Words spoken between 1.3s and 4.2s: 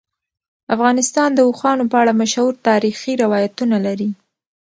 د اوښانو په اړه مشهور تاریخی روایتونه لري.